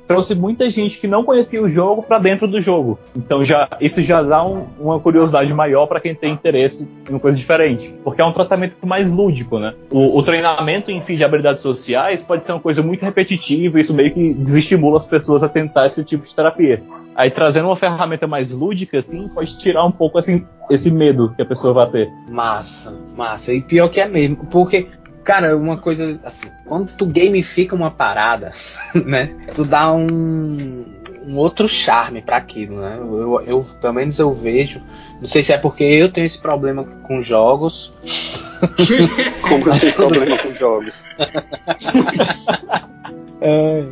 [0.07, 2.99] trouxe muita gente que não conhecia o jogo pra dentro do jogo.
[3.17, 7.21] Então já isso já dá um- uma curiosidade maior pra quem tem interesse em uma
[7.21, 9.75] coisa diferente, porque é um tratamento mais lúdico, né?
[9.91, 13.95] O, o treinamento em si de habilidades sociais pode ser uma coisa muito repetitiva, isso
[13.95, 16.83] meio que desestimula as pessoas a tentar esse tipo de terapia.
[17.15, 21.41] Aí trazendo uma ferramenta mais lúdica, assim, pode tirar um pouco assim, esse medo que
[21.41, 22.11] a pessoa vai ter.
[22.29, 23.55] Massa, massa.
[23.55, 24.87] E pior que é mesmo, porque,
[25.27, 28.53] cara, uma coisa assim, quando tu gamifica uma parada,
[29.05, 29.37] né?
[29.55, 30.87] Tu dá um,
[31.27, 32.97] um outro charme pra aquilo, né?
[32.97, 34.81] Eu, eu, pelo menos eu vejo.
[35.21, 37.93] Não sei se é porque eu tenho esse problema com jogos.
[39.43, 41.05] Como eu tenho problema com jogos.
[43.39, 43.85] É.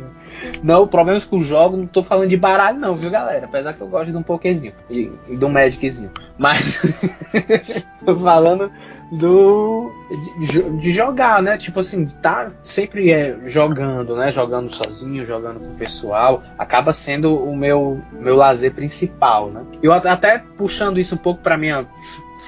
[0.63, 3.45] Não, o problema é com jogos, não tô falando de baralho, não, viu, galera?
[3.45, 6.11] Apesar que eu gosto de um pokézinho e, e de um magiczinho.
[6.37, 6.81] Mas
[8.05, 8.71] tô falando
[9.11, 9.91] do
[10.39, 11.57] de, de jogar, né?
[11.57, 14.31] Tipo assim, tá sempre é jogando, né?
[14.31, 19.61] Jogando sozinho, jogando com o pessoal, acaba sendo o meu meu lazer principal, né?
[19.81, 21.85] Eu at- até puxando isso um pouco para minha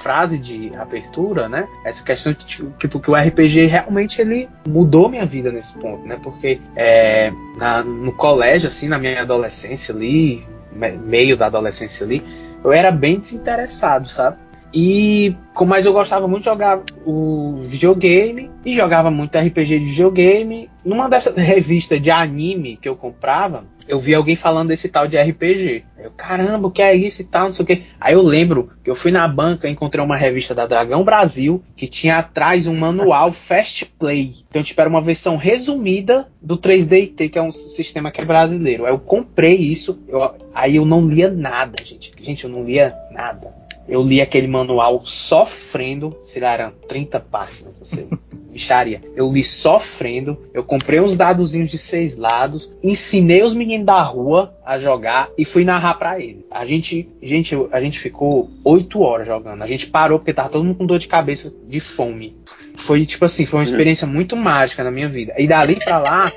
[0.02, 1.66] frase de abertura, né?
[1.84, 6.06] Essa questão de tipo, que porque o RPG realmente ele mudou minha vida nesse ponto,
[6.06, 6.18] né?
[6.22, 12.22] Porque é, na- no colégio, assim, na minha adolescência ali, me- meio da adolescência ali,
[12.62, 14.36] eu era bem desinteressado, sabe?
[14.72, 19.84] E com- mas eu gostava muito de jogar o videogame e jogava muito RPG de
[19.86, 20.70] videogame.
[20.84, 25.16] Numa dessas revistas de anime que eu comprava, eu vi alguém falando desse tal de
[25.16, 25.82] RPG.
[25.98, 27.82] Eu, caramba, o que é isso e tal, não sei o que.
[27.98, 31.62] Aí eu lembro que eu fui na banca e encontrei uma revista da Dragão Brasil
[31.74, 34.34] que tinha atrás um manual Fast Play.
[34.50, 38.84] Então, tipo, era uma versão resumida do 3DT, que é um sistema que é brasileiro.
[38.84, 42.12] Aí eu comprei isso, eu- aí eu não lia nada, gente.
[42.20, 43.56] Gente, eu não lia nada.
[43.88, 48.08] Eu li aquele manual sofrendo, sei lá, eram 30 páginas, não sei.
[48.52, 49.00] Bicharia.
[49.14, 54.54] Eu li sofrendo, eu comprei uns dadozinhos de seis lados, ensinei os meninos da rua
[54.64, 56.44] a jogar e fui narrar pra eles.
[56.50, 59.62] A gente, gente, a gente ficou oito horas jogando.
[59.62, 62.36] A gente parou porque tava todo mundo com dor de cabeça de fome.
[62.76, 65.34] Foi tipo assim, foi uma experiência muito mágica na minha vida.
[65.38, 66.32] E dali pra lá,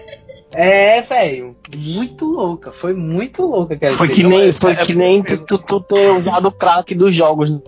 [0.53, 2.71] é, velho, muito louca.
[2.71, 6.47] Foi muito louca aquela Foi que nem, foi que nem tu, tu, tu ter usado
[6.47, 7.49] o crack dos jogos.
[7.49, 7.61] Né?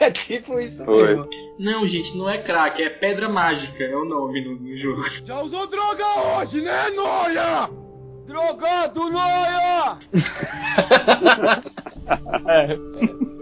[0.00, 1.16] É tipo isso Foi.
[1.16, 1.30] mesmo.
[1.58, 5.02] Não, gente, não é crack, é pedra mágica, é o nome no, no jogo.
[5.24, 6.04] Já usou droga
[6.38, 7.68] hoje, né, Noia?
[8.26, 9.98] Drogado, Noia!
[12.48, 12.76] É,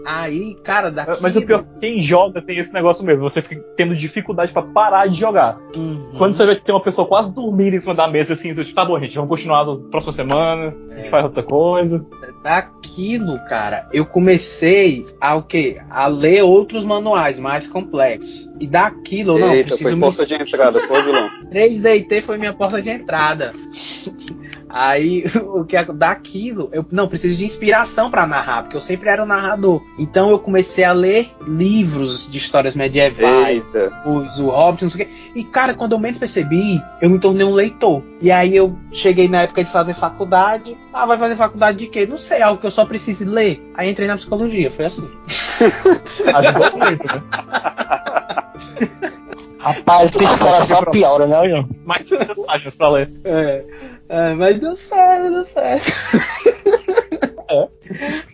[0.05, 1.21] Aí, cara, daqui.
[1.21, 3.21] mas o pior, quem joga tem esse negócio mesmo.
[3.21, 5.59] Você fica tendo dificuldade pra parar de jogar.
[5.75, 6.13] Uhum.
[6.17, 8.63] Quando você vê que tem uma pessoa quase dormindo em cima da mesa, assim, você
[8.63, 12.03] tipo, tá bom, gente, vamos continuar na próxima semana, a gente faz outra coisa.
[12.43, 15.79] daquilo, cara, eu comecei a o quê?
[15.89, 18.49] A ler outros manuais mais complexos.
[18.59, 21.29] E daquilo, eu não, Eita, preciso foi me porta de entrada, foi, vilão?
[21.51, 23.53] 3DT foi minha porta de entrada.
[24.73, 29.09] Aí, o que é daquilo, eu não preciso de inspiração pra narrar, porque eu sempre
[29.09, 29.81] era o narrador.
[29.97, 34.03] Então eu comecei a ler livros de histórias medievais, Eita.
[34.05, 35.13] os o Hobbit, não sei o quê.
[35.35, 38.01] E cara, quando eu menos percebi, eu me tornei um leitor.
[38.21, 40.77] E aí eu cheguei na época de fazer faculdade.
[40.93, 42.05] Ah, vai fazer faculdade de quê?
[42.05, 43.61] Não sei, algo que eu só preciso ler.
[43.73, 45.09] Aí entrei na psicologia, foi assim.
[46.33, 47.23] Ajudou muito, né?
[49.61, 51.69] Rapaz, esse cara só piora, né, João?
[51.85, 53.09] Mais de 500 páginas pra ler.
[53.23, 53.65] É,
[54.09, 55.91] é, mas deu certo, deu certo.
[57.51, 57.67] É.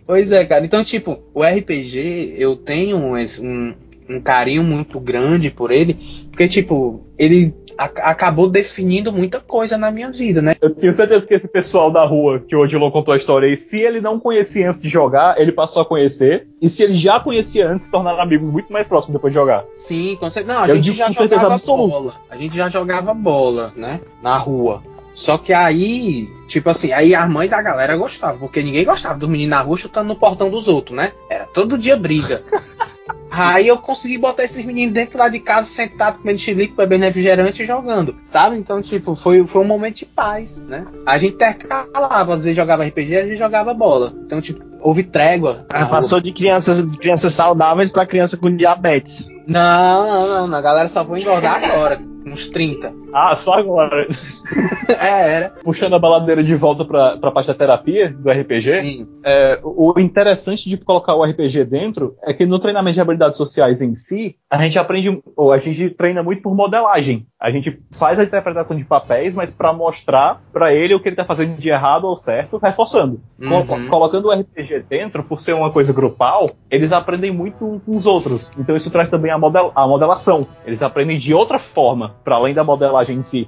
[0.05, 0.63] Pois é, cara.
[0.63, 3.75] Então, tipo, o RPG, eu tenho um, um,
[4.07, 10.11] um carinho muito grande por ele, porque, tipo, ele acabou definindo muita coisa na minha
[10.11, 10.55] vida, né?
[10.59, 13.55] Eu tenho certeza que esse pessoal da rua que o Odilon contou a história aí,
[13.55, 16.47] se ele não conhecia antes de jogar, ele passou a conhecer.
[16.61, 19.63] E se ele já conhecia antes, se tornaram amigos muito mais próximos depois de jogar.
[19.75, 20.53] Sim, com certeza.
[20.53, 21.93] Não, a Eu gente digo já jogava absoluta.
[21.93, 22.15] bola.
[22.29, 24.01] A gente já jogava bola, né?
[24.21, 24.81] Na rua.
[25.13, 29.27] Só que aí, tipo assim, aí a mãe da galera gostava, porque ninguém gostava do
[29.27, 31.11] menino na rua chutando no portão dos outros, né?
[31.29, 32.41] Era todo dia briga.
[33.29, 37.63] Aí eu consegui botar esses meninos dentro lá de casa, sentado, comendo chilique, bebendo refrigerante
[37.63, 38.55] e jogando, sabe?
[38.55, 40.85] Então, tipo, foi, foi um momento de paz, né?
[41.05, 44.13] A gente intercalava, às vezes jogava RPG, às vezes jogava bola.
[44.25, 45.65] Então, tipo, houve trégua.
[45.71, 49.29] Ah, passou de crianças, de crianças saudáveis pra criança com diabetes.
[49.47, 51.99] Não, não, não, a galera só vou engordar agora.
[52.25, 52.93] uns 30.
[53.13, 54.05] Ah, só agora.
[54.89, 55.49] é, era.
[55.63, 59.07] Puxando a baladeira de volta pra, pra parte da terapia do RPG, Sim.
[59.23, 63.81] é, o interessante de colocar o RPG dentro é que no treinamento de habilidades sociais
[63.81, 67.25] em si, a gente aprende, ou a gente treina muito por modelagem.
[67.39, 71.15] A gente faz a interpretação de papéis, mas pra mostrar pra ele o que ele
[71.15, 73.21] tá fazendo de errado ou certo, reforçando.
[73.39, 73.87] Uhum.
[73.87, 78.51] colocando o RPG dentro, por ser uma coisa grupal, eles aprendem muito com os outros.
[78.57, 80.41] Então isso traz também a, a modelação.
[80.65, 83.47] Eles aprendem de outra forma, pra além da modelagem em si.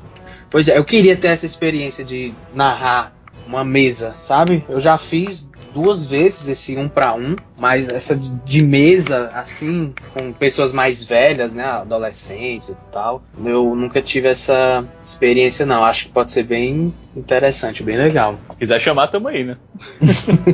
[0.50, 3.14] Pois é, eu queria ter essa experiência de narrar
[3.48, 4.64] uma mesa, sabe?
[4.70, 9.94] Eu já fiz duas vezes esse um pra um, mas essa de, de mesa, assim,
[10.14, 11.64] com pessoas mais velhas, né?
[11.64, 13.24] Adolescentes e tal.
[13.44, 15.84] Eu nunca tive essa experiência, não.
[15.84, 18.40] Acho que pode ser bem interessante, bem legal.
[18.52, 19.58] Se quiser chamar, tamo aí, né?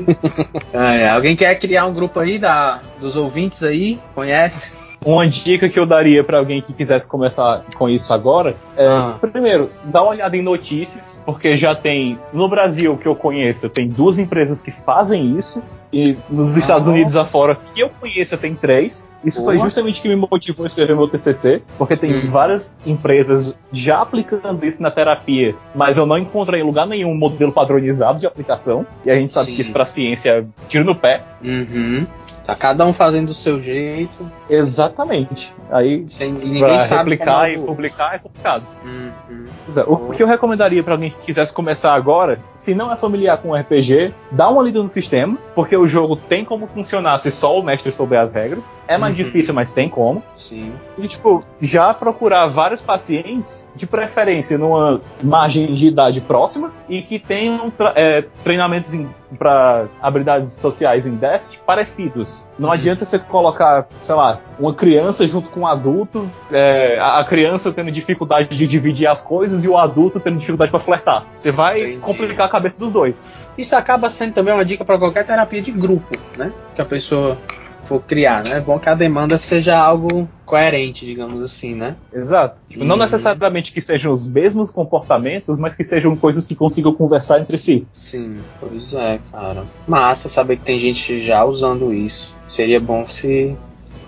[0.73, 3.97] É, alguém quer criar um grupo aí da, dos ouvintes aí?
[4.13, 4.73] Conhece?
[5.05, 9.15] Uma dica que eu daria pra alguém que quisesse começar com isso agora é, Ah.
[9.21, 13.87] primeiro, dá uma olhada em notícias, porque já tem, no Brasil que eu conheço, tem
[13.87, 15.61] duas empresas que fazem isso,
[15.93, 16.91] e nos Estados Ah.
[16.91, 19.13] Unidos afora, que eu conheço, tem três.
[19.23, 19.65] Isso foi Boa.
[19.65, 22.31] justamente o que me motivou a escrever meu TCC, porque tem Hum.
[22.31, 27.15] várias empresas já aplicando isso na terapia, mas eu não encontrei em lugar nenhum um
[27.17, 29.55] modelo padronizado de aplicação, e a gente sabe Sim.
[29.55, 31.21] que isso pra ciência é tiro no pé.
[31.43, 32.05] Uhum.
[32.45, 35.53] Tá cada um fazendo do seu jeito, Exatamente.
[35.71, 38.63] Aí sem, ninguém pra sabe replicar é e o publicar é complicado.
[38.83, 39.45] Uhum.
[39.65, 42.95] Pois é, o que eu recomendaria pra alguém que quisesse começar agora, se não é
[42.95, 47.31] familiar com RPG, dá uma lida no sistema, porque o jogo tem como funcionar se
[47.31, 48.77] só o mestre souber as regras.
[48.87, 49.23] É mais Uhum.
[49.23, 50.21] difícil, mas tem como.
[50.37, 50.71] Sim.
[50.97, 57.17] E, tipo, já procurar vários pacientes, de preferência numa margem de idade próxima, e que
[57.17, 58.93] tenham é, treinamentos
[59.37, 62.47] para habilidades sociais em déficit parecidos.
[62.57, 67.23] Não adianta você colocar, sei lá, uma criança junto com um adulto, é, a a
[67.23, 71.25] criança tendo dificuldade de dividir as coisas e o adulto tendo dificuldade para flertar.
[71.39, 71.97] Você vai Entendi.
[71.97, 73.15] complicar a cabeça dos dois.
[73.57, 76.51] Isso acaba sendo também uma dica para qualquer terapia de grupo, né?
[76.75, 77.37] Que a pessoa
[77.83, 78.57] for criar, né?
[78.57, 81.95] É bom que a demanda seja algo coerente, digamos assim, né?
[82.13, 82.61] Exato.
[82.69, 83.01] Tipo, Não Uhum.
[83.01, 87.87] necessariamente que sejam os mesmos comportamentos, mas que sejam coisas que consigam conversar entre si.
[87.93, 89.65] Sim, pois é, cara.
[89.87, 92.35] Massa saber que tem gente já usando isso.
[92.47, 93.55] Seria bom se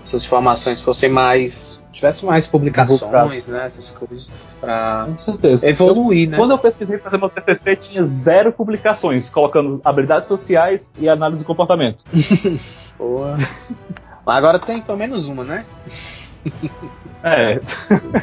[0.04, 1.82] essas informações fossem mais.
[1.92, 3.66] tivesse mais publicações, né?
[3.66, 4.30] Essas coisas.
[5.18, 5.68] Certeza.
[5.68, 6.36] evoluir, né?
[6.36, 11.40] Quando eu pesquisei para fazer meu TCC, tinha zero publicações, colocando habilidades sociais e análise
[11.40, 12.04] de comportamento.
[12.96, 13.36] Boa.
[14.26, 15.64] Mas agora tem pelo menos uma, né?
[17.22, 17.58] É,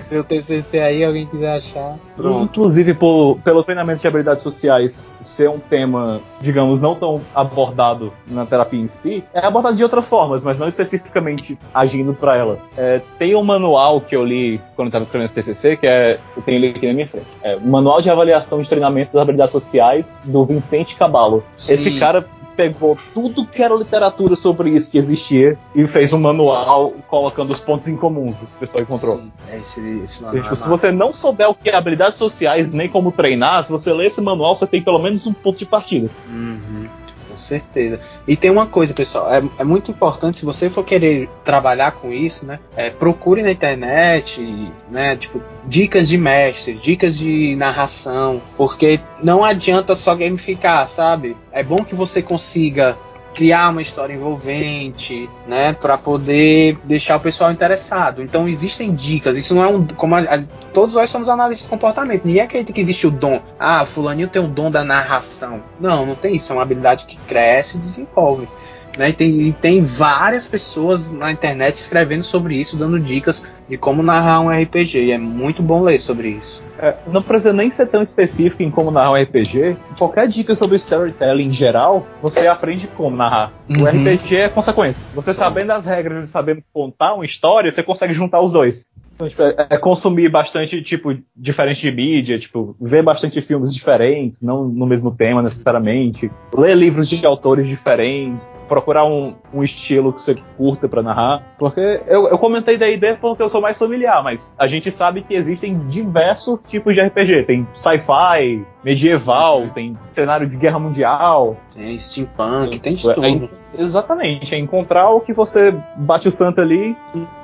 [0.07, 1.97] Se o TCC aí, alguém quiser achar.
[2.15, 2.45] Pronto.
[2.45, 8.45] inclusive por- pelo treinamento de habilidades sociais ser um tema, digamos, não tão abordado na
[8.45, 12.59] terapia em si, é abordado de outras formas, mas não especificamente agindo para ela.
[12.77, 16.41] É, tem um manual que eu li quando estava escrevendo esse TCC, que é, eu
[16.43, 19.51] tenho ele aqui na minha frente, é o Manual de Avaliação de Treinamento das Habilidades
[19.51, 21.43] Sociais do Vincente Caballo.
[21.67, 26.93] Esse cara pegou tudo que era literatura sobre isso que existia e fez um manual
[27.07, 29.17] colocando os pontos em comuns que o pessoal encontrou.
[29.17, 32.17] Sim, é esse, esse manual tipo, é se você não souber o que é habilidades
[32.17, 35.57] sociais nem como treinar, se você ler esse manual, você tem pelo menos um ponto
[35.57, 36.09] de partida.
[36.27, 36.87] Uhum,
[37.35, 37.99] com certeza.
[38.25, 42.11] E tem uma coisa, pessoal, é, é muito importante, se você for querer trabalhar com
[42.11, 42.59] isso, né?
[42.75, 44.41] é, procure na internet,
[44.89, 45.15] né?
[45.17, 51.35] Tipo, dicas de mestre, dicas de narração, porque não adianta só gamificar, sabe?
[51.51, 52.97] É bom que você consiga
[53.35, 58.21] criar uma história envolvente, né, para poder deixar o pessoal interessado.
[58.23, 59.37] Então existem dicas.
[59.37, 60.43] Isso não é um como a- a-
[60.73, 62.25] todos nós somos analistas de comportamento.
[62.25, 63.41] Ninguém acredita que existe o dom.
[63.59, 65.61] Ah, fulaninho tem o dom da narração.
[65.79, 66.51] Não, não tem isso.
[66.51, 68.47] É uma habilidade que cresce e desenvolve.
[68.97, 69.09] Né?
[69.09, 74.01] E, tem, e tem várias pessoas na internet escrevendo sobre isso, dando dicas de como
[74.01, 75.05] narrar um RPG.
[75.05, 76.63] E é muito bom ler sobre isso.
[76.79, 79.77] É, não precisa nem ser tão específico em como narrar um RPG.
[79.97, 83.51] Qualquer dica sobre storytelling em geral, você aprende como narrar.
[83.69, 83.87] O Uhum.
[83.87, 85.03] RPG é consequência.
[85.13, 88.91] Você sabendo as regras e sabendo contar uma história, você consegue juntar os dois.
[89.29, 94.65] Tipo, é, é consumir bastante, tipo, diferente de mídia, tipo, ver bastante filmes diferentes, não
[94.65, 100.35] no mesmo tema necessariamente, ler livros de autores diferentes, procurar um, um estilo que você
[100.57, 101.55] curta pra narrar.
[101.57, 105.21] Porque eu, eu comentei da ideia porque eu sou mais familiar, mas a gente sabe
[105.21, 107.43] que existem diversos tipos de RPG.
[107.43, 111.57] Tem sci-fi, medieval, tem cenário de guerra mundial.
[111.73, 113.49] Tem steampunk, tem de É, tudo.
[113.77, 116.95] Exatamente, é encontrar o que você bate o santo ali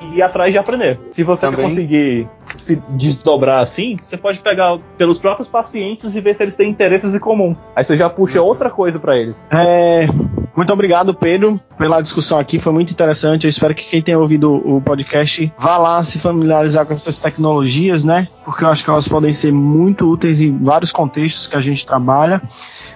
[0.02, 1.00] e ir atrás de aprender.
[1.12, 1.66] Se você Também.
[1.66, 6.70] conseguir se desdobrar assim, você pode pegar pelos próprios pacientes e ver se eles têm
[6.70, 7.56] interesses em comum.
[7.76, 8.48] Aí você já puxa Uhum.
[8.48, 9.48] outra coisa pra eles.
[9.52, 10.08] É,
[10.56, 12.60] Muito obrigado, Pedro, pela discussão aqui.
[12.60, 13.46] Foi muito interessante.
[13.46, 18.04] Eu espero que quem tenha ouvido o podcast vá lá se familiarizar com essas tecnologias,
[18.04, 18.28] né?
[18.44, 21.86] Porque eu acho que elas podem ser muito úteis em vários contextos que a gente
[21.86, 22.42] trabalha.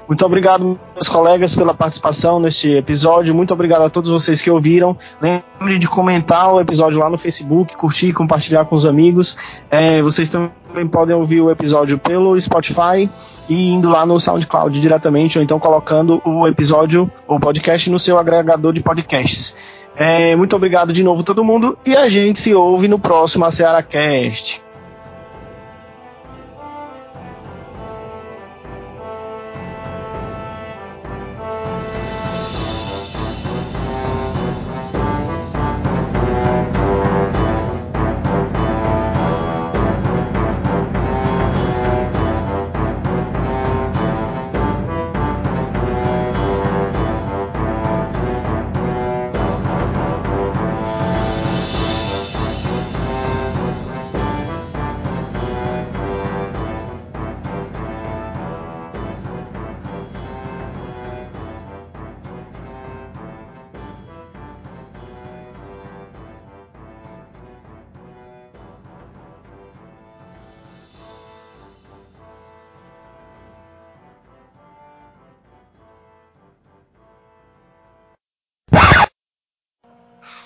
[0.08, 3.34] Muito obrigado, meus colegas, pela participação neste episódio.
[3.34, 4.96] Muito obrigado a todos vocês que ouviram.
[5.20, 9.36] Lembre de comentar o episódio lá no Facebook, curtir, compartilhar com os amigos.
[9.72, 13.10] É, vocês também podem ouvir o episódio pelo Spotify
[13.48, 18.18] e indo lá no SoundCloud diretamente, ou então colocando o episódio, o podcast, no seu
[18.18, 19.56] agregador de podcasts.
[19.96, 24.65] É, muito obrigado de novo todo mundo e a gente se ouve no próximo AcearaCast.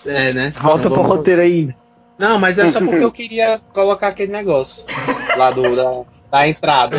[0.09, 0.53] É, né?
[0.59, 1.73] Volta Então pro vamos- roteiro aí.
[2.17, 4.83] Não, mas é só porque eu queria colocar aquele negócio
[5.37, 6.97] lá do, da, da entrada.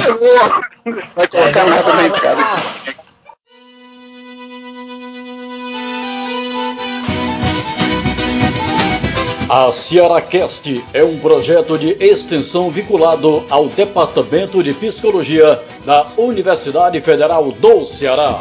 [1.15, 2.43] Vai colocar nada na entrada.
[9.49, 17.51] A CearaCast é um projeto de extensão vinculado ao Departamento de Psicologia da Universidade Federal
[17.51, 18.41] do Ceará.